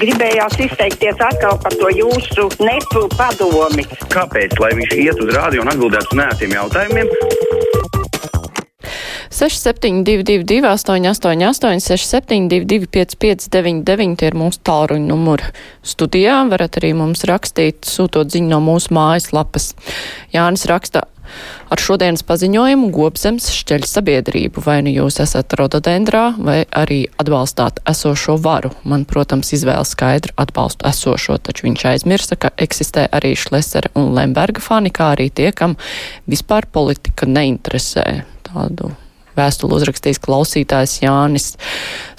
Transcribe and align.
gribējās 0.00 0.58
izteikties 0.66 1.20
atkal 1.20 1.58
par 1.62 1.76
to 1.80 1.90
jūsu 1.94 2.48
nepu 2.62 3.06
padomi. 3.16 3.86
Kāpēc? 4.12 4.58
Lai 4.62 4.72
viņš 4.78 4.96
iet 4.98 5.22
uz 5.22 5.34
rādio 5.36 5.64
un 5.64 5.72
atbildētu 5.72 6.14
uz 6.14 6.20
nētiem 6.22 6.56
jautājumiem. 6.58 7.10
6722, 9.32 10.60
888, 10.68 11.80
672, 11.80 12.86
559, 12.92 14.18
tie 14.20 14.28
ir 14.28 14.36
mūsu 14.36 14.60
tālruņa 14.68 15.08
numuri. 15.08 15.48
Studijā 15.82 16.36
varat 16.52 16.76
arī 16.78 16.92
mums 16.98 17.24
rakstīt, 17.28 17.80
sūtot 17.88 18.30
ziņu 18.34 18.52
no 18.52 18.60
mūsu 18.62 18.92
mājaslapas. 18.92 19.72
Jānis 20.36 20.66
raksta, 20.68 21.06
Ar 21.72 21.80
šodienas 21.80 22.24
paziņojumu 22.28 22.90
Gobzems 22.92 23.48
šķeļ 23.54 23.86
sabiedrību, 23.88 24.64
vai 24.66 24.80
nu 24.86 24.92
jūs 24.92 25.20
esat 25.24 25.54
rododendrā, 25.58 26.24
vai 26.38 26.62
arī 26.68 27.04
atbalstāt 27.22 27.80
esošo 27.88 28.36
varu. 28.42 28.72
Man, 28.84 29.06
protams, 29.08 29.54
izvēle 29.56 29.86
skaidri 29.88 30.34
atbalstu 30.40 30.88
esošo, 30.90 31.38
taču 31.42 31.68
viņš 31.68 31.86
aizmirsa, 31.94 32.36
ka 32.36 32.52
eksistē 32.60 33.06
arī 33.12 33.34
Šlesera 33.38 33.92
un 33.98 34.12
Lemberga 34.16 34.62
fani, 34.64 34.92
kā 34.92 35.12
arī 35.16 35.30
tie, 35.30 35.50
kam 35.56 35.78
vispār 36.28 36.68
politika 36.72 37.28
neinteresē. 37.28 38.06
Tādu 38.52 38.92
Vēstuli 39.38 39.76
uzrakstījis 39.78 40.20
klausītājs 40.22 40.98
Jānis. 41.02 41.46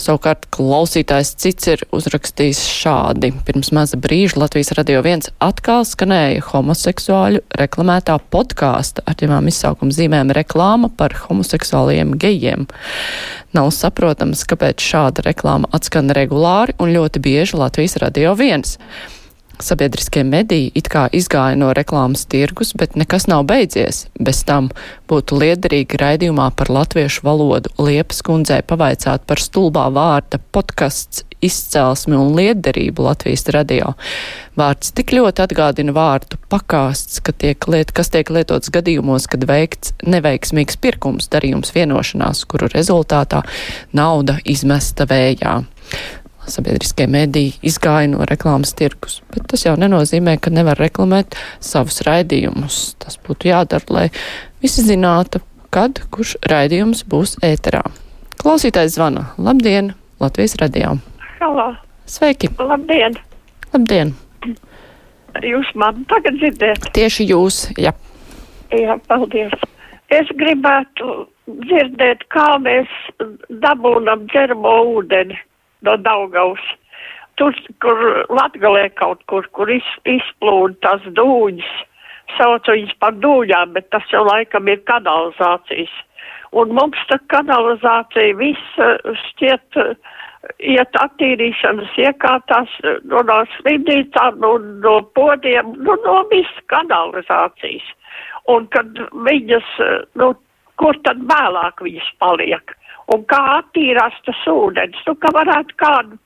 Savukārt 0.01 0.47
klausītājs 0.53 1.33
cits 1.39 1.69
ir 1.69 1.83
uzrakstījis 1.93 2.63
šādi. 2.73 3.31
Pirms 3.47 3.71
maza 3.75 3.99
brīža 4.01 4.41
Latvijas 4.41 4.73
radio 4.77 5.03
viens 5.05 5.29
atkal 5.43 5.85
skanēja 5.87 6.43
homoseksuāļu 6.49 7.43
reklamētā 7.61 8.17
podkāsta 8.33 9.05
ar 9.05 9.17
divām 9.19 9.49
izsaukuma 9.51 9.93
zīmēm 9.93 10.33
reklāma 10.35 10.89
par 10.97 11.15
homoseksuāliem 11.27 12.17
gejiem. 12.21 12.67
Nav 13.53 13.69
saprotams, 13.75 14.45
kāpēc 14.49 14.81
šāda 14.81 15.27
reklāma 15.27 15.69
atskan 15.75 16.09
regulāri 16.17 16.73
un 16.81 16.95
ļoti 16.95 17.21
bieži 17.23 17.59
Latvijas 17.61 17.99
radio 18.01 18.33
viens. 18.39 18.79
Sabiedriskie 19.61 20.23
mediji 20.25 20.71
it 20.75 20.87
kā 20.89 21.05
izgāja 21.13 21.57
no 21.59 21.69
reklāmas 21.77 22.25
tirgus, 22.29 22.73
bet 22.77 22.95
nekas 22.99 23.27
nav 23.29 23.45
beidzies. 23.49 24.07
Bez 24.19 24.41
tam 24.47 24.71
būtu 25.09 25.37
liederīgi 25.41 25.99
raidījumā 26.01 26.49
par 26.57 26.71
latviešu 26.73 27.25
valodu 27.27 27.73
Liepas 27.77 28.23
kundzei 28.25 28.63
pavaicāt 28.65 29.27
par 29.29 29.41
stulbā 29.41 29.89
vārda 29.93 30.41
podkasts 30.55 31.25
izcelsmi 31.43 32.15
un 32.17 32.33
liederību 32.37 33.03
Latvijas 33.03 33.45
radio. 33.53 33.93
Vārds 34.59 34.93
tik 34.95 35.13
ļoti 35.15 35.43
atgādina 35.45 35.93
vārdu 35.95 36.39
pakāsts, 36.51 37.19
ka 37.23 37.35
tiek 37.35 37.67
liet, 37.67 37.91
kas 37.95 38.11
tiek 38.13 38.29
lietots 38.33 38.71
gadījumos, 38.73 39.27
kad 39.29 39.45
veikts 39.49 39.93
neveiksmīgs 40.07 40.79
pirkums 40.81 41.29
darījums 41.33 41.73
vienošanās, 41.75 42.45
kuru 42.49 42.71
rezultātā 42.73 43.43
nauda 43.93 44.39
izmesta 44.45 45.09
vējā 45.09 45.61
sabiedriskie 46.49 47.07
mediji 47.07 47.53
izgāja 47.65 48.09
no 48.11 48.25
reklāmas 48.27 48.73
tirgus. 48.77 49.21
Bet 49.33 49.47
tas 49.51 49.65
jau 49.65 49.75
nenozīmē, 49.79 50.35
ka 50.41 50.53
nevar 50.53 50.79
reklamēt 50.81 51.37
savus 51.63 52.01
raidījumus. 52.07 52.95
Tas 53.01 53.19
būtu 53.23 53.51
jādara, 53.51 53.87
lai 53.89 54.05
visi 54.63 54.85
zinātu, 54.85 55.41
kad 55.73 56.03
kurš 56.13 56.35
raidījums 56.49 57.05
būs 57.09 57.37
ēterā. 57.45 57.83
Klausītājs 58.41 58.97
zvana. 58.97 59.29
Labdien, 59.37 59.93
Latvijas 60.23 60.57
radio! 60.61 60.97
Halo! 61.39 61.73
Sveiki! 62.09 62.51
Labdien! 62.59 63.15
Labdien! 63.73 64.13
Jūs 65.41 65.69
man 65.79 66.03
tagad 66.11 66.37
dzirdat? 66.37 66.91
Tieši 66.93 67.25
jūs, 67.31 67.63
jā. 67.81 67.95
Jā, 68.73 68.97
paldies. 69.09 69.53
Es 70.13 70.29
gribētu 70.37 71.23
dzirdēt, 71.47 72.27
kā 72.33 72.59
mēs 72.61 72.91
dabūnam 73.63 74.27
ģermo 74.33 74.75
ūdeni 74.99 75.39
no 75.87 75.97
Daugavas. 75.97 76.63
Tur, 77.39 77.55
kur 77.81 77.99
Latgalē 78.29 78.89
kaut 78.99 79.23
kur, 79.31 79.47
kur 79.57 79.71
iz, 79.73 79.85
izplūda 80.05 80.75
tās 80.85 81.05
dūņas, 81.17 81.71
sauc 82.37 82.67
viņas 82.69 82.93
par 83.01 83.15
dūņām, 83.23 83.73
bet 83.77 83.89
tas 83.93 84.05
jau 84.13 84.21
laikam 84.27 84.69
ir 84.69 84.83
kanalizācijas. 84.89 85.93
Un 86.53 86.75
mums 86.77 86.99
tā 87.09 87.17
kanalizācija 87.33 88.37
viss 88.37 88.83
šķiet 89.23 89.81
iet 90.59 90.97
attīrīšanas 90.99 91.97
iekārtās 92.03 92.71
no, 93.07 93.23
no 93.25 93.39
slimnīcām, 93.57 94.39
no, 94.43 94.57
no 94.83 94.95
podiem, 95.17 95.73
no, 95.87 95.97
no 96.05 96.17
viss 96.31 96.63
kanalizācijas. 96.71 97.85
Un 98.51 98.67
kad 98.75 98.99
viņas, 99.25 99.69
nu, 100.19 100.33
kur 100.81 100.99
tad 101.07 101.21
vēlāk 101.29 101.83
viņas 101.85 102.09
paliek? 102.21 102.75
Un 103.11 103.25
kā 103.29 103.41
attīrās 103.59 104.15
tas 104.27 104.43
ūdens, 104.49 105.01
nu, 105.07 105.15
ka 105.19 105.33
varētu 105.35 105.79
kādu 105.81 106.19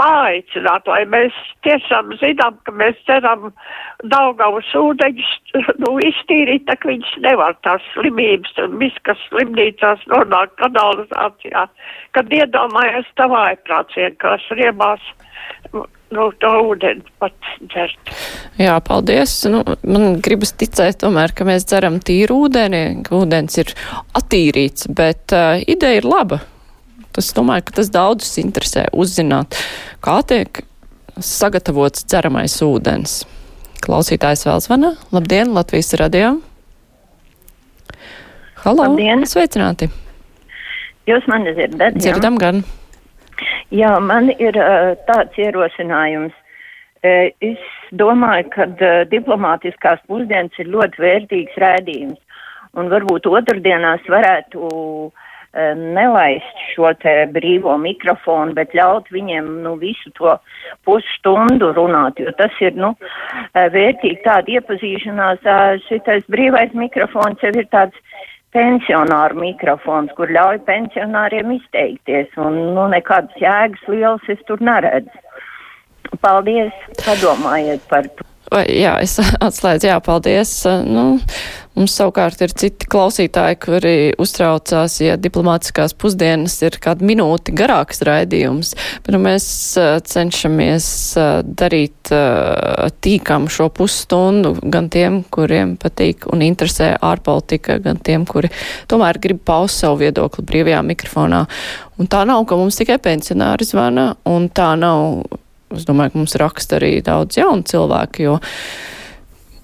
paaicināt, 0.00 0.88
lai 0.90 1.02
mēs 1.10 1.36
tiešām 1.66 2.14
zinām, 2.20 2.56
ka 2.66 2.74
mēs 2.76 2.98
ceram 3.08 3.50
Daugavas 4.12 4.68
ūdeņus, 4.78 5.30
nu, 5.82 5.94
iztīrīt, 6.04 6.66
tā 6.68 6.78
ka 6.78 6.90
viņas 6.92 7.14
nevar 7.24 7.56
tās 7.66 7.84
slimības 7.94 8.58
un 8.64 8.78
viss, 8.82 9.04
kas 9.08 9.20
slimnīcās 9.28 10.04
nonāk 10.12 10.54
kanalizācijā, 10.62 11.68
kad 12.16 12.34
iedomājas 12.40 13.08
tā 13.18 13.28
vājprāts 13.32 13.98
vienkārši 13.98 14.60
riebās 14.62 15.12
nu, 15.72 16.28
to 16.40 16.52
ūdeni 16.70 17.04
pats 17.20 17.56
dzert. 17.68 18.12
Jā, 18.60 18.76
paldies. 18.84 19.34
Nu, 19.50 19.62
man 19.86 20.20
gribas 20.24 20.54
ticēt 20.58 21.00
tomēr, 21.02 21.34
ka 21.36 21.46
mēs 21.48 21.66
dzeram 21.68 22.00
tīru 22.04 22.44
ūdeni, 22.46 22.84
ūdens 23.14 23.60
ir 23.62 23.74
attīrīts, 24.18 24.88
bet 24.98 25.36
uh, 25.36 25.58
ideja 25.66 26.02
ir 26.02 26.08
laba. 26.08 26.40
Tas, 27.18 27.32
domāju, 27.34 27.64
ka 27.66 27.72
tas 27.80 27.88
daudzus 27.90 28.36
interesē 28.38 28.84
uzzināt, 28.94 29.56
kā 30.06 30.20
tiek 30.30 30.60
sagatavots 31.18 32.04
dzeramais 32.06 32.54
ūdens. 32.62 33.24
Klausītājs 33.82 34.44
vēl 34.46 34.62
zvana. 34.62 34.92
Labdien, 35.10 35.50
Latvijas 35.56 35.90
radio. 35.98 36.36
Halo, 38.62 38.84
Labdien. 38.84 39.26
sveicināti. 39.26 39.90
Jūs 41.10 41.26
mani 41.26 41.56
dzirdat? 41.58 41.98
jā? 41.98 42.04
Dzirdam 42.06 42.38
gan. 42.38 42.62
Jā, 43.74 43.96
man 43.98 44.30
ir 44.38 44.54
uh, 44.54 44.94
tāds 45.10 45.42
ierosinājums. 45.42 46.38
Uh, 47.02 47.34
es 47.42 47.58
domāju, 47.98 48.46
ka 48.54 48.70
uh, 48.70 49.02
diplomātiskās 49.10 50.06
pusdienas 50.06 50.54
ir 50.62 50.70
ļoti 50.70 51.02
vērtīgs 51.02 51.58
rēdījums. 51.66 52.22
Un 52.78 52.94
varbūt 52.94 53.26
otrdienās 53.26 54.06
varētu 54.06 54.68
uh, 54.70 55.26
nelaist 55.78 56.64
šo 56.72 56.92
te 57.02 57.14
brīvo 57.34 57.74
mikrofonu, 57.82 58.54
bet 58.54 58.74
ļaut 58.78 59.10
viņiem 59.14 59.50
nu, 59.64 59.74
visu 59.80 60.12
to 60.18 60.36
pusstundu 60.86 61.72
runāt, 61.76 62.20
jo 62.22 62.32
tas 62.38 62.54
ir 62.64 62.78
nu, 62.78 62.94
uh, 62.94 63.68
vērtīgi 63.74 64.22
tāda 64.26 64.58
iepazīšanās. 64.58 65.46
Šitais 65.88 66.26
brīvais 66.30 66.74
mikrofons 66.76 67.42
jau 67.42 67.52
ir 67.54 67.68
tāds 67.72 67.96
pensionāru 68.54 69.40
mikrofons, 69.42 70.12
kur 70.16 70.30
ļauj 70.32 70.62
pensionāriem 70.68 71.52
izteikties, 71.58 72.32
un 72.40 72.56
nu, 72.76 72.86
nekādas 72.94 73.36
jēgas 73.42 73.84
lielas 73.92 74.32
es 74.32 74.40
tur 74.48 74.62
neredzu. 74.64 75.26
Paldies, 76.24 76.72
padomājiet 77.04 77.84
par 77.90 78.08
to. 78.16 78.27
Vai, 78.48 78.64
jā, 78.80 78.96
es 79.04 79.18
atslēdzu, 79.48 79.90
jā, 79.90 79.98
paldies. 80.04 80.52
Nu, 80.86 81.04
mums 81.78 81.94
savukārt 81.94 82.40
ir 82.42 82.52
citi 82.58 82.88
klausītāji, 82.90 83.58
kuri 83.62 83.94
uztraucās, 84.20 84.98
ja 85.04 85.18
diplomātiskās 85.20 85.94
pusdienas 85.98 86.56
ir 86.64 86.78
kāda 86.82 87.06
minūte 87.06 87.54
garāks 87.56 88.02
raidījums, 88.08 88.74
bet 89.04 89.14
nu, 89.14 89.20
mēs 89.22 89.48
cenšamies 90.10 90.88
darīt 91.44 92.12
tīkam 93.04 93.48
šo 93.52 93.68
pusstundu 93.74 94.56
gan 94.64 94.88
tiem, 94.92 95.20
kuriem 95.34 95.76
patīk 95.80 96.26
un 96.32 96.42
interesē 96.46 96.94
ārpolitika, 97.04 97.78
gan 97.84 98.00
tiem, 98.02 98.26
kuri 98.28 98.50
tomēr 98.90 99.20
grib 99.22 99.44
paust 99.46 99.84
savu 99.84 100.00
viedokli 100.02 100.46
brīvajā 100.48 100.80
mikrofonā. 100.88 101.44
Un 101.98 102.10
tā 102.10 102.24
nav, 102.28 102.44
ka 102.48 102.58
mums 102.58 102.78
tikai 102.78 102.98
pensionāri 103.02 103.66
zvana, 103.68 104.12
un 104.30 104.48
tā 104.54 104.72
nav 104.78 105.22
es 105.76 105.84
domāju, 105.88 106.14
ka 106.14 106.22
mums 106.22 106.36
raksta 106.40 106.78
arī 106.78 106.98
daudz 107.04 107.38
jaunu 107.40 107.66
cilvēku, 107.68 108.24
jo 108.24 108.38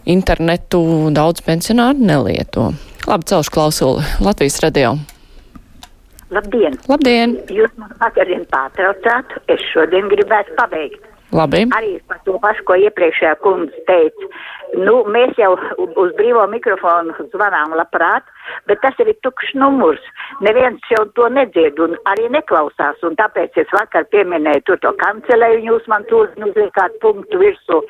internetu 0.04 0.82
daudz 1.14 1.44
pensionāru 1.46 2.04
nelieto. 2.04 2.72
Labi, 3.08 3.28
celšu 3.28 3.52
klausuli 3.52 4.04
Latvijas 4.24 4.60
radio. 4.64 4.94
Labdien! 6.34 6.76
Labdien! 6.88 7.36
Jūs 7.52 7.72
man 7.78 7.92
vakarien 8.00 8.44
pārtraucāt, 8.50 9.36
es 9.52 9.64
šodien 9.72 10.08
gribētu 10.10 10.56
pabeigt. 10.58 11.13
Labi. 11.34 11.64
Arī 11.74 11.96
par 12.06 12.20
to 12.26 12.36
pašu, 12.42 12.62
ko 12.68 12.76
iepriekšējā 12.78 13.34
kundze 13.42 13.80
teica. 13.88 14.28
Nu, 14.86 15.00
mēs 15.10 15.34
jau 15.38 15.52
uz 16.02 16.12
brīvo 16.18 16.44
mikrofonu 16.50 17.14
zvanām 17.32 17.74
labprāt, 17.78 18.26
bet 18.70 18.80
tas 18.82 18.96
ir 19.02 19.10
tukšs 19.26 19.54
numurs. 19.58 20.02
Neviens 20.46 20.82
jau 20.90 21.04
to 21.18 21.28
nedzird 21.34 21.78
un 21.82 21.94
arī 22.10 22.28
neklausās, 22.36 23.02
un 23.06 23.18
tāpēc 23.18 23.58
es 23.62 23.74
vakar 23.74 24.06
pieminēju 24.14 24.64
tur 24.66 24.80
to 24.86 24.94
kancelēju, 25.02 25.60
un 25.60 25.68
jūs 25.72 25.90
man 25.90 26.06
tur 26.10 26.30
uzliekāt 26.38 26.98
punktu 27.02 27.42
virsū. 27.42 27.82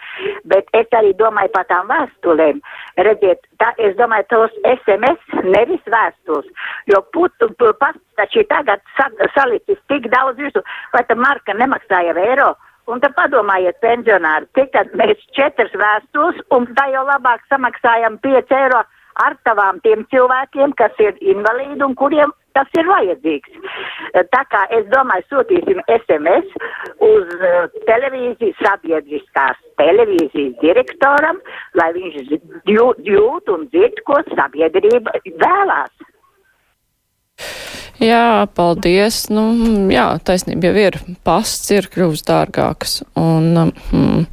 Bet 0.49 0.69
es 0.76 0.88
arī 0.96 1.14
domāju 1.20 1.52
par 1.56 1.69
tām 1.73 1.88
vēstulēm. 1.93 2.61
Redziet, 3.08 3.44
tā, 3.61 3.73
es 3.76 3.96
domāju 4.00 4.29
tos 4.32 4.61
SMS, 4.75 5.41
nevis 5.44 5.85
vēstules, 5.88 6.49
jo 6.93 7.00
putu 7.17 7.52
pats 7.61 8.00
taču 8.17 8.44
tagad 8.49 8.81
sa, 8.99 9.08
salicis 9.37 9.81
tik 9.93 10.08
daudz 10.12 10.41
virsū, 10.41 10.64
vai 10.93 11.05
tā 11.08 11.17
marka 11.19 11.56
nemaksāja 11.56 12.17
eiro 12.29 12.55
Un 12.91 13.01
tad 13.01 13.15
padomājiet, 13.17 13.79
pensionāri, 13.81 14.49
cik 14.59 14.75
tad 14.75 14.93
mēs 15.01 15.21
četras 15.37 15.73
vēstules 15.81 16.43
un 16.53 16.67
tā 16.77 16.91
jau 16.93 17.05
labāk 17.09 17.45
samaksājam 17.49 18.19
5 18.27 18.53
eiro 18.59 18.83
ar 19.25 19.37
tavām 19.49 19.79
tiem 19.85 20.05
cilvēkiem, 20.13 20.75
kas 20.77 20.99
ir 21.01 21.17
invalīdi 21.23 21.85
un 21.87 21.95
kuriem 21.97 22.35
tas 22.55 22.71
ir 22.79 22.87
vajadzīgs. 22.87 23.55
Tā 24.35 24.43
kā 24.53 24.63
es 24.79 24.87
domāju, 24.93 25.27
sūtīsim 25.31 25.81
SMS 25.97 26.53
uz 27.03 27.33
uh, 27.41 27.65
televīzijas, 27.89 28.61
sabiedriskās 28.63 29.61
televīzijas 29.81 30.55
direktoram, 30.63 31.41
lai 31.81 31.91
viņš 31.97 32.35
jūt, 32.71 33.03
jūt 33.09 33.55
un 33.57 33.69
dzird, 33.75 34.03
ko 34.09 34.21
sabiedrība 34.35 35.17
vēlās. 35.43 36.11
Jā, 38.02 38.46
paldies. 38.55 39.29
Nu, 39.31 39.49
jā, 39.93 40.08
taisnība 40.26 40.70
jau 40.70 40.87
ir. 40.88 41.00
Pasts 41.26 41.70
ir 41.75 41.91
kļuvis 41.93 42.25
dārgāks. 42.26 43.02
Un, 43.20 43.70
mm, 43.70 44.25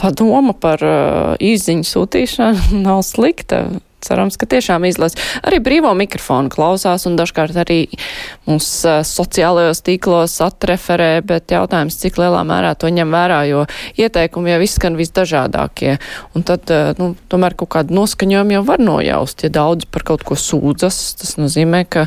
tā 0.00 0.12
doma 0.16 0.56
par 0.56 0.84
uh, 0.84 1.34
īziņu 1.36 1.84
sūtīšanu 1.86 2.80
nav 2.86 3.04
slikta. 3.06 3.66
Cerams, 4.06 4.36
ka 4.38 4.46
tiešām 4.46 4.84
izlasa. 4.86 5.18
Arī 5.42 5.58
brīvo 5.64 5.90
mikrofonu 5.98 6.52
klausās 6.52 7.08
un 7.08 7.16
dažkārt 7.18 7.56
arī 7.58 7.78
uh, 7.90 8.56
sociālajos 8.56 9.82
tīklos 9.84 10.38
atreferē, 10.44 11.20
bet 11.26 11.52
jautājums, 11.52 11.96
cik 12.00 12.20
lielā 12.22 12.44
mērā 12.46 12.74
to 12.78 12.92
ņem 12.92 13.12
vērā, 13.12 13.40
jo 13.50 13.64
ieteikumi 13.98 14.54
jau 14.54 14.60
izskan 14.64 14.96
visdažādākie. 15.00 15.96
Un 16.38 16.46
tad, 16.48 16.70
nu, 17.00 17.14
tomēr 17.32 17.58
kaut 17.58 17.74
kādu 17.76 17.96
noskaņojumu 17.98 18.60
jau 18.60 18.66
var 18.68 18.84
nojaust. 18.84 19.48
Ja 19.48 19.56
daudz 19.60 19.88
par 19.90 20.06
kaut 20.14 20.24
ko 20.28 20.38
sūdzas, 20.38 21.00
tas 21.20 21.40
nozīmē, 21.40 21.84
ka 21.90 22.06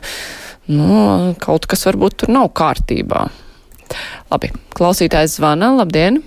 nu, 0.70 1.36
kaut 1.42 1.68
kas 1.70 1.88
varbūt 1.90 2.22
tur 2.24 2.34
nav 2.34 2.52
kārtībā. 2.58 3.28
Labi, 4.30 4.52
klausītājs 4.78 5.40
zvana. 5.40 5.72
Labdien! 5.80 6.22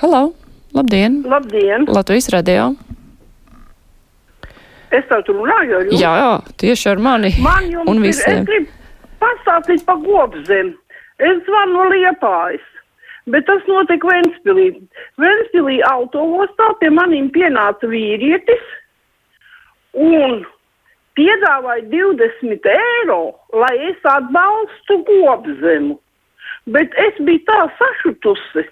Halo! 0.00 0.30
Labdien! 0.76 1.22
Labdien! 1.26 1.86
Latvijas 1.90 2.30
radio! 2.34 2.74
Es 4.94 5.04
tev 5.10 5.24
tur 5.26 5.40
runāju 5.40 5.76
ar 5.76 5.84
jums. 5.88 6.00
Jā, 6.00 6.12
jā, 6.20 6.32
tieši 6.62 6.90
ar 6.92 7.02
mani. 7.02 7.32
Man 7.42 7.70
jums 7.72 7.90
un 7.90 8.00
ir, 8.00 8.06
visiem. 8.06 8.42
es 8.42 8.48
gribu 8.48 8.76
pastāstīt 9.22 9.84
par 9.88 10.00
gobzem. 10.04 10.74
Es 11.18 11.40
zvanu 11.48 11.88
Liepājas, 11.90 12.64
bet 13.32 13.46
tas 13.48 13.64
notika 13.70 14.12
Ventspilī. 14.12 14.68
Ventspilī 15.22 15.80
autoostā 15.90 16.70
pie 16.80 16.92
manīm 16.92 17.30
pienāca 17.34 17.88
vīrietis 17.90 18.68
un 19.96 20.44
piedāvāja 21.16 21.84
20 21.92 22.68
eiro, 22.72 23.20
lai 23.52 23.74
es 23.90 24.08
atbalstu 24.12 25.00
gobzemu. 25.08 25.98
Bet 26.66 26.94
es 26.98 27.18
biju 27.22 27.44
tā 27.46 27.60
sašutusi, 27.78 28.66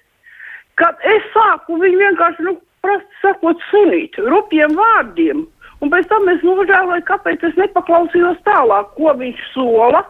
kad 0.81 0.99
es 1.07 1.27
sāku 1.35 1.79
viņu 1.81 2.01
vienkārši, 2.01 2.47
nu, 2.49 2.57
prasti 2.85 3.21
sakot, 3.23 3.61
sunīt, 3.71 4.19
rupjiem 4.19 4.75
vārdiem. 4.79 5.45
Un 5.83 5.91
pēc 5.93 6.09
tam 6.09 6.29
es 6.33 6.43
nožēloju, 6.47 7.05
kāpēc 7.09 7.43
es 7.49 7.57
nepaklausījos 7.61 8.39
tālāk, 8.47 8.93
ko 8.97 9.15
viņš 9.21 9.41
sola, 9.53 10.05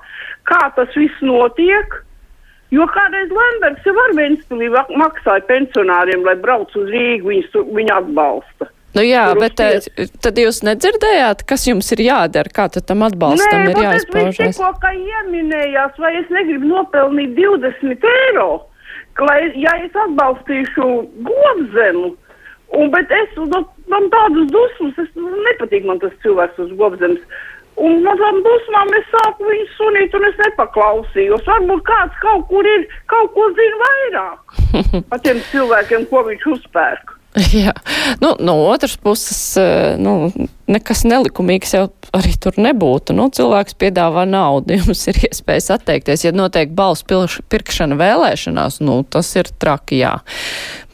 kā 0.48 0.60
tas 0.76 0.92
viss 0.96 1.24
notiek. 1.24 1.96
Jo 2.74 2.86
kādreiz 2.90 3.30
Lamberts 3.30 3.86
jau 3.86 3.94
ar 4.02 4.14
Ventspilī 4.18 4.70
vak- 4.74 4.92
maksāja 4.98 5.44
pensionāriem, 5.50 6.24
lai 6.26 6.34
brauc 6.40 6.72
uz 6.74 6.88
Rīgu, 6.90 7.30
viņus, 7.30 7.58
viņu 7.76 7.94
atbalsta. 7.94 8.70
Nu 8.94 9.02
jā, 9.02 9.24
bet 9.38 9.58
eh, 9.62 9.86
tad 10.22 10.38
jūs 10.38 10.60
nedzirdējāt, 10.66 11.42
kas 11.48 11.66
jums 11.66 11.88
ir 11.96 12.04
jādara, 12.04 12.50
kā 12.54 12.68
tad 12.70 12.86
tam 12.86 13.02
atbalstam 13.06 13.64
Nē, 13.64 13.70
ir 13.72 13.78
viņš 13.80 13.86
jāizpaužas? 13.88 14.58
tikko 14.58 14.68
kā 14.82 14.92
ieminējās, 14.94 15.96
vai 15.98 16.12
es 16.20 16.30
negribu 16.34 16.70
nopelnīt 16.70 17.34
20 17.38 18.06
eiro, 18.10 18.50
lai, 19.18 19.40
ja 19.58 19.72
es 19.82 19.98
atbalstīšu 20.04 20.86
gobzemu, 21.26 22.12
un, 22.78 22.92
bet 22.94 23.10
es, 23.18 23.34
nu, 23.40 23.64
man 23.90 24.06
tādas 24.14 24.46
dusmas, 24.54 25.02
es 25.02 25.10
nu, 25.18 25.32
nepatīk 25.48 25.90
man 25.90 25.98
tas 26.04 26.14
cilvēks 26.22 26.62
uz 26.66 26.70
gobzemes. 26.78 27.42
Un 27.74 28.04
no 28.06 28.12
tām 28.20 28.36
dusmām 28.44 28.92
es 28.94 29.06
sāku 29.10 29.48
viņu 29.48 29.64
sunīt, 29.74 30.12
un 30.14 30.28
es 30.28 30.36
nepaklausījos. 30.38 31.42
Varbūt 31.48 31.82
kāds 31.88 32.20
kaut 32.22 32.46
kur 32.46 32.68
ir, 32.70 32.84
kaut 33.10 33.32
ko 33.34 33.48
zina 33.58 33.80
vairāk 33.82 34.60
par 35.10 35.22
tiem 35.26 35.42
cilvēkiem, 35.50 36.06
ko 36.12 36.22
viņš 36.30 36.46
uzpērk. 36.54 37.13
Jā, 37.64 37.72
nu, 38.22 38.36
no 38.38 38.54
otras 38.68 38.94
puses, 38.96 39.56
eh, 39.58 39.96
nu, 39.98 40.30
nekas 40.70 41.02
nelikumīgs 41.02 41.72
jau 41.74 41.88
arī 42.14 42.30
tur 42.38 42.54
nebūtu. 42.62 43.14
Nu, 43.16 43.26
cilvēks 43.34 43.74
piedāvā 43.80 44.22
naudu, 44.28 44.76
jums 44.78 45.02
ir 45.10 45.18
iespējas 45.26 45.72
atteikties. 45.74 46.26
Ja 46.28 46.34
notiek 46.34 46.70
balsu 46.78 47.34
pirkšana 47.50 47.98
vēlēšanās, 47.98 48.78
nu, 48.86 49.00
tas 49.02 49.32
ir 49.34 49.50
traki, 49.58 50.04
jā. 50.04 50.14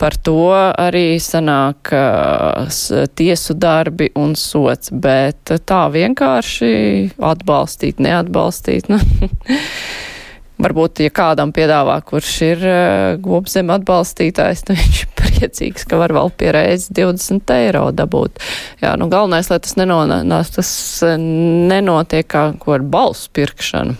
Par 0.01 0.17
to 0.17 0.49
arī 0.57 1.21
sanāk 1.21 1.93
uh, 1.93 2.73
tiesu 3.21 3.59
darbi 3.61 4.09
un 4.17 4.33
sots, 4.33 4.95
bet 4.97 5.53
tā 5.69 5.83
vienkārši 5.93 6.73
atbalstīt, 7.21 8.01
neatbalstīt. 8.01 8.89
Nu. 8.89 8.97
Varbūt, 10.61 11.05
ja 11.05 11.13
kādam 11.13 11.53
piedāvā, 11.57 12.01
kurš 12.05 12.33
ir 12.49 12.65
uh, 12.65 13.21
gobzem 13.21 13.73
atbalstītājs, 13.77 14.65
tad 14.69 14.81
viņš 14.81 15.05
priecīgs, 15.41 15.87
ka 15.89 15.99
var 16.01 16.13
vēl 16.15 16.31
pie 16.37 16.53
reizes 16.55 16.91
20 16.97 17.51
eiro 17.57 17.89
dabūt. 17.97 18.41
Jā, 18.83 18.95
nu 19.01 19.09
galvenais, 19.13 19.49
lai 19.51 19.61
tas, 19.63 19.77
nenonās, 19.81 20.53
tas 20.55 20.71
eh, 21.07 21.17
nenotiek 21.17 22.29
kā 22.29 22.51
ar 22.61 22.87
balsu 22.87 23.31
pirkšanu. 23.37 23.97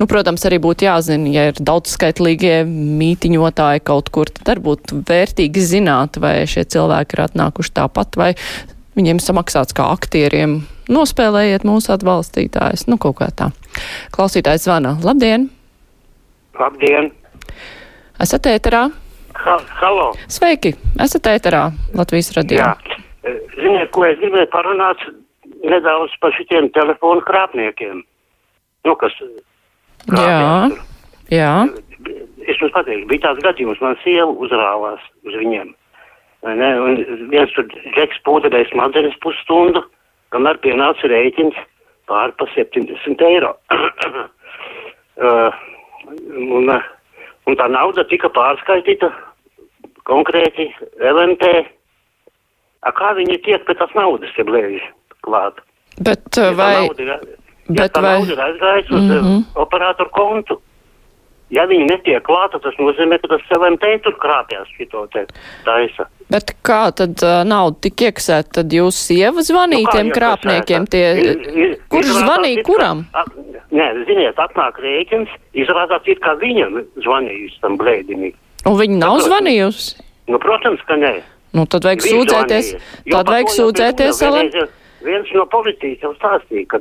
Nu, 0.00 0.08
protams, 0.10 0.42
arī 0.48 0.58
būtu 0.58 0.88
jāzina, 0.88 1.30
ja 1.30 1.44
ir 1.52 1.60
daudzskaitlīgie 1.62 2.64
mītiņotāji 2.66 3.84
kaut 3.86 4.10
kur, 4.10 4.30
tad 4.32 4.58
būtu 4.64 5.04
vērtīgi 5.06 5.62
zināt, 5.62 6.18
vai 6.18 6.40
šie 6.50 6.64
cilvēki 6.66 7.14
ir 7.14 7.24
atnākuši 7.28 7.74
tāpat, 7.76 8.18
vai 8.18 8.32
viņiem 8.98 9.22
samaksāts 9.22 9.76
kā 9.76 9.86
aktieriem. 9.94 10.64
Nospēlējiet 10.90 11.62
mūsu 11.68 11.92
atbalstītājus, 11.94 12.88
nu 12.90 12.98
kaut 12.98 13.20
kā 13.20 13.30
tā. 13.30 13.52
Klausītājs 14.16 14.66
zvana. 14.66 14.96
Labdien! 15.04 15.46
Labdien! 16.58 17.12
Esat 18.18 18.50
ēterā? 18.50 18.88
Ha, 19.42 19.56
halo! 19.80 20.12
Sveiki! 20.30 20.70
Esat 21.02 21.26
ēterā 21.26 21.64
Latvijas 21.98 22.28
radio. 22.36 22.60
Jā, 22.60 23.32
ziniet, 23.56 23.88
ko 23.90 24.04
es 24.06 24.20
gribēju 24.20 24.46
parunāt 24.52 25.00
nedaudz 25.66 26.14
par 26.22 26.30
šitiem 26.36 26.68
telefonu 26.76 27.24
krāpniekiem. 27.26 28.04
Nu, 28.86 28.94
kas 29.00 29.16
Jā, 30.06 30.70
jā. 31.30 31.54
Es 32.46 32.60
jums 32.62 32.70
pateikšu, 32.76 33.08
bija 33.10 33.24
tāds 33.24 33.42
gadījums, 33.42 33.82
man 33.82 33.98
sieva 34.04 34.28
uzrāvās 34.46 35.02
uz 35.26 35.34
viņiem. 35.40 35.74
Ne, 36.62 36.70
un 36.86 37.02
viens 37.34 37.50
tur 37.56 37.66
džeks 37.96 38.22
pūderēja 38.26 38.70
smadzenes 38.70 39.18
pusstundu, 39.26 39.82
kamēr 40.34 40.62
pienāca 40.62 41.10
rēķins 41.10 41.58
pār 42.10 42.30
pa 42.38 42.46
70 42.54 43.26
eiro. 43.26 43.56
uh, 45.26 45.60
un, 46.30 46.70
uh, 46.78 46.88
un 47.50 47.58
tā 47.58 47.70
nauda 47.74 48.06
tika 48.06 48.30
pārskaitīta 48.30 49.10
konkrēti 50.08 50.68
LMT. 51.00 51.52
A, 52.82 52.90
kā 52.90 53.12
viņi 53.14 53.36
tiek 53.44 53.62
pie 53.66 53.74
tās 53.78 53.92
naudas, 53.94 54.32
ja 54.38 54.44
blēži 54.44 54.82
klāt? 55.22 55.60
Bet 56.02 56.24
Ja 56.36 56.50
uh, 56.50 56.56
vai. 56.58 56.74
nauda 56.80 57.02
ir, 57.02 57.08
ja 57.08 57.18
bet 57.68 57.96
vai- 57.96 58.02
nauda 58.18 58.32
ir 58.32 58.40
aizgājusi 58.48 58.92
uz 58.94 59.02
mm 59.02 59.18
-hmm. 59.22 59.42
operātoru 59.54 60.10
kontu. 60.10 60.60
Ja 61.52 61.66
viņi 61.68 61.84
netiek 61.90 62.22
klāta, 62.24 62.58
tas 62.62 62.74
nozīmē, 62.80 63.18
ka 63.20 63.28
tas 63.28 63.42
LMT 63.60 63.84
tur 64.02 64.14
krāpjas 64.16 64.66
šito 64.78 65.06
te 65.12 65.26
taisa. 65.64 66.06
Bet 66.30 66.54
kā 66.64 66.90
tad 66.96 67.10
uh, 67.22 67.44
nauda 67.44 67.76
tika 67.80 68.04
iekasēta? 68.08 68.48
Tad 68.52 68.66
jūs 68.72 68.96
sieva 68.96 69.40
zvanīja 69.44 70.04
Nu, 70.04 70.10
krāpniekiem? 70.10 70.86
Tie, 70.88 71.04
i- 71.20 71.62
i- 71.62 71.76
kurš 71.92 72.06
zvanīja 72.06 72.58
it 72.58 72.66
kā- 72.66 72.72
kuram? 72.72 73.06
a- 73.12 73.24
Nē, 73.72 74.04
ziniet, 74.06 74.36
atnāk 74.36 74.72
rēķins, 74.80 75.28
izrādās, 75.54 76.00
it 76.08 76.20
kā 76.20 76.34
viņam 76.36 76.84
zvanījusi 76.96 77.60
tam 77.60 77.78
blēdinim. 77.78 78.34
Un 78.66 78.76
viņi 78.78 78.96
nav 78.98 79.18
Saprotu. 79.18 79.28
zvanījusi? 79.28 79.96
Nu, 80.28 80.38
protams, 80.38 80.80
ka 80.86 80.94
nē. 80.96 81.12
Nu, 81.52 81.66
tad 81.66 81.84
vajag 81.84 82.00
Viņš 82.00 82.12
sūdzēties. 82.14 82.66
Jo 83.06 83.16
Tad 83.18 83.26
vajag 83.32 83.48
sūdzēties. 83.52 84.20
Vienreiz 84.22 84.68
Viens 85.02 85.32
no 85.34 85.44
policijas 85.50 85.98
jau 86.04 86.12
stāstīja, 86.14 86.66
ka, 86.70 86.78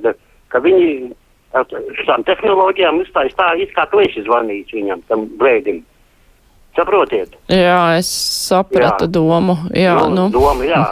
ka 0.53 0.59
viņi 0.61 1.11
ar 1.57 1.65
šām 2.05 2.21
tehnoloģijām 2.27 2.99
izstājas 3.01 3.33
tā, 3.35 3.47
it 3.59 3.73
kā 3.75 3.87
tu 3.89 3.97
esi 3.99 4.21
zvanījis 4.27 4.69
viņam, 4.77 5.01
tam 5.09 5.25
blēdim. 5.41 5.81
Saprotiet? 6.77 7.33
Jā, 7.51 7.97
es 7.99 8.07
sapratu 8.47 9.07
Jā. 9.07 9.11
domu. 9.11 9.57
Jā, 9.75 9.95
nu. 10.07 10.29
Doma, 10.31 10.63
jā. 10.63 10.83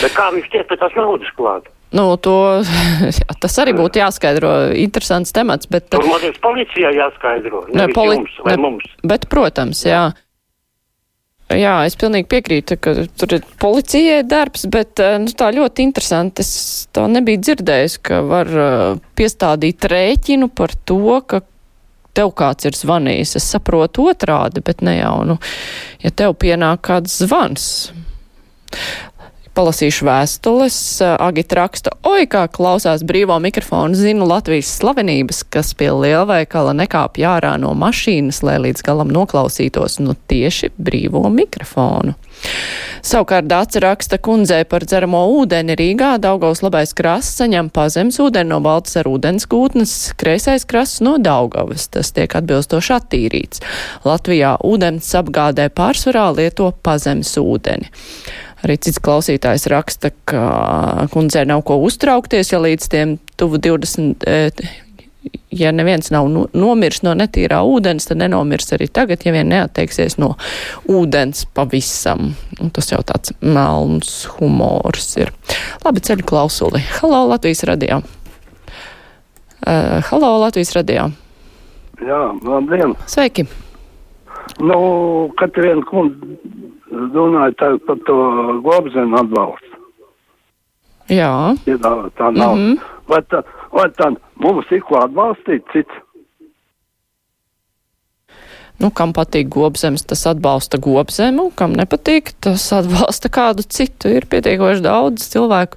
Bet 0.00 0.14
kā 0.16 0.30
viņš 0.34 0.48
tiek 0.50 0.66
pie 0.70 0.78
tās 0.80 0.96
naudas 0.98 1.30
klāt? 1.38 1.68
Nu, 1.94 2.16
to, 2.22 2.32
jā, 2.62 3.28
tas 3.42 3.54
arī 3.62 3.74
būtu 3.76 4.00
jāskaidro. 4.00 4.50
Interesants 4.78 5.34
temats, 5.34 5.66
bet. 5.70 5.88
Tur 5.92 6.02
man 6.06 6.20
liekas 6.24 6.40
policijai 6.42 6.94
jāskaidro. 6.96 7.64
Ne, 7.74 7.86
poli- 7.94 8.16
jums 8.18 8.40
ne- 8.46 8.56
mums. 8.56 8.88
Bet, 9.06 9.28
protams, 9.30 9.84
jā. 9.86 10.08
Jā, 10.16 10.29
es 11.58 11.96
pilnīgi 11.98 12.28
piekrītu, 12.30 12.76
ka 12.78 12.92
tur 13.18 13.34
ir 13.34 13.46
policijai 13.62 14.22
darbs, 14.22 14.68
bet 14.70 15.02
eh, 15.02 15.16
nu, 15.18 15.32
tā 15.34 15.50
ļoti 15.54 15.82
interesanti. 15.82 16.44
Es 16.46 16.88
tā 16.94 17.08
nebiju 17.10 17.42
dzirdējis, 17.42 17.96
ka 18.06 18.20
var 18.26 18.50
uh, 18.54 19.00
piestādīt 19.18 19.88
rēķinu 19.90 20.50
par 20.54 20.76
to, 20.86 21.18
ka 21.26 21.42
tev 22.14 22.30
kāds 22.38 22.68
ir 22.70 22.78
zvanījis. 22.78 23.36
Es 23.40 23.48
saprotu 23.54 24.06
otrādi, 24.12 24.62
bet 24.62 24.84
ne 24.86 25.00
jau, 25.00 25.16
nu, 25.26 25.40
ja 26.04 26.14
tev 26.14 26.36
pienāk 26.38 26.84
kāds 26.86 27.18
zvans. 27.24 27.66
Palasīšu 29.50 30.06
vēstules. 30.06 30.76
Agita 31.18 31.58
raksta, 31.58 31.92
oi, 32.06 32.22
kā 32.30 32.44
klausās 32.52 33.02
brīvo 33.06 33.34
mikrofonu, 33.42 33.98
zinu 33.98 34.28
Latvijas 34.30 34.70
slavenības, 34.78 35.42
kas 35.50 35.72
pie 35.74 35.90
lielveikala 35.90 36.76
nekāpj 36.78 37.26
ārā 37.26 37.56
no 37.58 37.72
mašīnas, 37.74 38.44
lai 38.46 38.60
līdz 38.68 38.86
galam 38.86 39.10
noklausītos 39.10 39.98
nu 40.04 40.14
tieši 40.30 40.70
brīvo 40.78 41.26
mikrofonu. 41.34 42.14
Savukārt 43.04 43.48
Dāca 43.48 43.80
raksta 43.82 44.18
kundzē 44.20 44.60
par 44.68 44.84
dzeramo 44.84 45.22
ūdeni 45.40 45.74
Rīgā. 45.76 46.12
Daugaus 46.22 46.60
labais 46.64 46.92
krasts 46.96 47.40
saņem 47.40 47.70
pazemes 47.72 48.20
ūdeni 48.20 48.52
no 48.52 48.60
Baltas 48.64 48.98
ar 49.00 49.08
ūdens 49.10 49.48
gūtnes, 49.50 49.94
kreisais 50.20 50.66
krasts 50.68 51.02
no 51.04 51.16
Daugavas. 51.20 51.88
Tas 51.92 52.12
tiek 52.16 52.36
atbilstoši 52.36 52.94
attīrīts. 52.96 53.64
Latvijā 54.08 54.54
ūdens 54.64 55.10
apgādē 55.20 55.70
pārsvarā 55.72 56.28
lieto 56.36 56.70
pazemes 56.84 57.34
ūdeni. 57.40 57.90
Arī 58.60 58.76
cits 58.76 59.00
klausītājs 59.00 59.66
raksta, 59.72 60.10
ka 60.28 61.08
kundzei 61.14 61.46
nav 61.48 61.64
ko 61.68 61.78
uztraukties, 61.86 62.52
ja 62.52 62.60
līdz 62.60 62.88
tiem 62.92 63.16
tuvu 63.40 63.60
20, 63.62 64.26
ja 65.50 65.72
neviens 65.72 66.10
nav 66.12 66.28
nomirs 66.52 67.02
no 67.06 67.14
netīrā 67.16 67.60
ūdens, 67.66 68.08
tad 68.08 68.20
nenomirs 68.20 68.72
arī 68.76 68.88
tagad, 68.92 69.24
ja 69.24 69.32
vien 69.34 69.50
neatteiksies 69.52 70.18
no 70.20 70.34
ūdens 70.90 71.46
pavisam. 71.56 72.34
Un 72.60 72.72
tas 72.74 72.92
jau 72.92 73.00
tāds 73.06 73.34
melns 73.40 74.12
humors 74.36 75.14
ir. 75.20 75.32
Labi, 75.84 76.04
ceļu 76.04 76.28
klausuli. 76.28 76.84
Halo, 77.00 77.24
Latvijas 77.32 77.64
radio. 77.68 78.02
Uh, 79.60 79.98
halo, 80.12 80.36
Latvijas 80.44 80.72
radio. 80.76 81.10
Jā, 82.00 82.20
labdien. 82.44 82.96
Sveiki. 83.08 83.44
Nu, 84.60 84.78
Katrīna 85.40 85.84
kundze 85.88 86.36
runāja 86.90 87.54
tā, 87.60 87.72
par 87.86 87.98
to 88.06 88.16
globzemu 88.64 89.18
atbalstu. 89.22 89.70
Jā. 91.10 91.32
Ja 91.66 91.78
tā, 91.82 91.92
tā 92.18 92.30
nav. 92.30 92.54
Mm 92.56 92.66
-hmm. 92.66 92.78
vai, 93.08 93.20
tā, 93.30 93.42
vai 93.72 93.88
tā 93.98 94.14
mums 94.36 94.70
ir 94.70 94.80
ko 94.80 95.00
atbalstīt 95.02 95.64
cits? 95.72 95.94
Nu, 98.80 98.88
kam 98.90 99.12
patīk 99.12 99.48
gobzems, 99.48 100.02
tas 100.08 100.26
atbalsta 100.26 100.78
gobzemu, 100.78 101.50
kam 101.54 101.72
nepatīk, 101.72 102.32
tas 102.40 102.72
atbalsta 102.72 103.28
kādu 103.28 103.62
citu. 103.62 104.08
Ir 104.08 104.26
pietiekoši 104.26 104.80
daudz 104.80 105.28
cilvēku, 105.28 105.76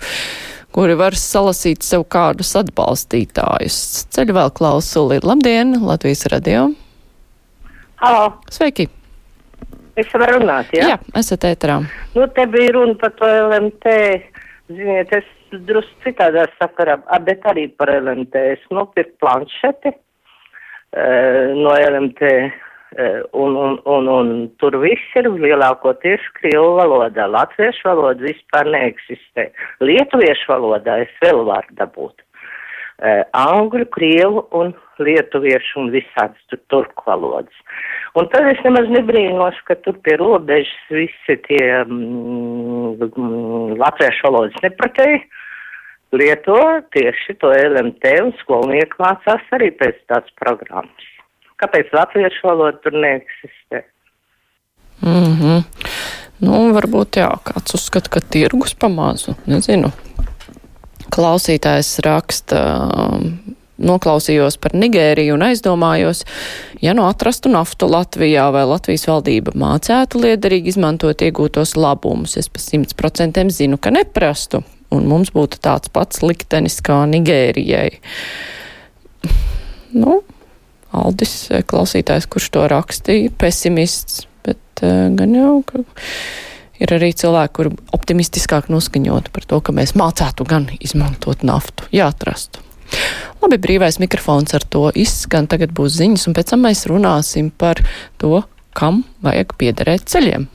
kuri 0.72 0.96
var 0.96 1.12
salasīt 1.12 1.84
sev 1.84 2.06
kādus 2.08 2.56
atbalstītājus. 2.56 4.08
Ceļu 4.10 4.34
vēl 4.34 4.50
klausuli. 4.56 5.20
Labdien, 5.24 5.76
Latvijas 5.84 6.26
radio! 6.26 6.72
Halo! 8.04 8.24
Sveiki! 8.52 8.84
Es 9.96 10.10
varu 10.12 10.42
runāt, 10.42 10.74
jā? 10.76 10.90
Jā, 10.92 10.96
esat 11.16 11.46
ēterā. 11.48 11.78
Nu, 12.18 12.26
te 12.36 12.44
bija 12.52 12.74
runa 12.76 12.98
par 13.00 13.14
to 13.16 13.30
LMT. 13.32 13.94
Ziniet, 14.76 15.14
es 15.16 15.62
drusku 15.70 16.04
citādā 16.04 16.44
sakarā, 16.58 16.98
bet 17.24 17.48
arī 17.48 17.70
par 17.80 17.94
LMT. 17.94 18.44
Es 18.58 18.68
nopirku 18.76 19.16
planšeti 19.24 19.94
uh, 19.94 21.56
no 21.56 21.78
LMT. 21.78 22.36
Uh, 22.92 23.24
un, 23.40 23.56
un, 23.56 23.80
un, 23.96 24.12
un 24.18 24.36
tur 24.60 24.76
viss 24.84 25.16
ir 25.16 25.32
lielākoties 25.32 26.28
krievu 26.42 26.76
valodā. 26.82 27.32
Latviešu 27.32 27.88
valoda 27.88 28.28
vispār 28.28 28.68
neeksistē. 28.76 29.48
Lietuviešu 29.80 30.52
valodā 30.52 31.00
es 31.08 31.20
vēl 31.24 31.46
varu 31.48 31.80
dabūt. 31.80 32.20
Uh, 33.00 33.24
angļu, 33.32 33.88
krievu 33.96 34.50
un 34.60 34.76
lietuviešu 35.00 35.80
un 35.82 35.92
visādas 35.94 36.50
tur 36.52 36.60
turku 36.70 37.06
valodas. 37.08 37.56
Un 38.20 38.28
tad 38.30 38.46
es 38.52 38.60
nemaz 38.66 38.90
nebrīnos, 38.94 39.58
ka 39.68 39.76
tur 39.86 39.98
pie 40.06 40.18
robežas 40.22 40.92
visi 40.94 41.38
tie 41.48 41.66
mm, 41.86 43.00
mm, 43.08 43.80
latviešu 43.82 44.30
valodas 44.30 44.62
nepratēji 44.66 45.24
lieto 46.14 46.60
tieši 46.94 47.38
to 47.42 47.50
LMT 47.50 48.14
un 48.22 48.32
skolnieki 48.44 49.02
mācās 49.02 49.50
arī 49.58 49.72
pēc 49.80 49.98
tādas 50.10 50.30
programmas. 50.40 51.10
Kāpēc 51.62 51.90
latviešu 51.96 52.48
valoda 52.48 52.78
tur 52.84 52.94
neeksistē? 52.94 53.84
Mm 55.02 55.34
-hmm. 55.40 55.64
Nu, 56.44 56.74
varbūt 56.76 57.18
jā, 57.22 57.30
kāds 57.44 57.76
uzskata, 57.78 58.10
ka 58.10 58.20
tirgus 58.20 58.74
pamāzu, 58.76 59.36
nezinu. 59.46 59.92
Klausītājs 61.14 62.00
raksta, 62.04 62.60
noklausījos 63.82 64.60
par 64.62 64.76
Nigēriju 64.78 65.34
un 65.38 65.46
aizdomājos, 65.48 66.24
ja 66.84 66.94
nu 66.94 67.08
atrastu 67.08 67.52
naftu 67.54 67.90
Latvijā 67.90 68.46
vai 68.54 68.66
Latvijas 68.70 69.08
valdība 69.10 69.56
mācētu 69.58 70.22
liederīgi 70.24 70.74
izmantot 70.74 71.24
iegūtos 71.26 71.76
labumus, 71.80 72.38
es 72.38 72.52
pa 72.52 72.62
simt 72.62 72.96
procentiem 73.00 73.50
zinu, 73.54 73.80
ka 73.82 73.94
neprastu, 73.94 74.64
un 74.94 75.10
mums 75.10 75.34
būtu 75.34 75.62
tāds 75.64 75.92
pats 75.94 76.22
liktenis 76.26 76.80
kā 76.86 77.04
Nigērijai. 77.10 77.90
Nu, 79.98 80.22
Aldis, 80.94 81.48
klausītājs, 81.66 82.28
kurš 82.30 82.52
to 82.54 82.68
rakstīja, 82.70 83.32
pesimists, 83.42 84.28
bet 84.46 84.84
uh, 84.86 85.08
gan 85.18 85.34
jau, 85.34 85.56
ka 85.66 85.82
ir 86.84 86.94
arī 86.94 87.10
cilvēki, 87.18 87.54
kuri 87.58 87.72
optimistiskāk 87.98 88.70
noskaņot 88.70 89.32
par 89.34 89.48
to, 89.50 89.60
ka 89.66 89.74
mēs 89.74 89.96
mācētu 89.98 90.46
gan 90.46 90.70
izmantot 90.78 91.42
naftu, 91.48 91.88
ja 91.96 92.12
atrastu. 92.14 92.62
Labi, 93.44 93.58
brīvais 93.60 93.98
mikrofons 94.00 94.56
ar 94.56 94.64
to 94.72 94.86
izskan, 94.96 95.50
tagad 95.52 95.74
būs 95.76 95.98
ziņas, 95.98 96.30
un 96.30 96.36
pēc 96.38 96.54
tam 96.54 96.62
mēs 96.64 96.86
runāsim 96.88 97.50
par 97.52 97.82
to, 98.22 98.40
kam 98.72 99.02
vajag 99.26 99.52
piederēt 99.60 100.06
ceļiem. 100.08 100.48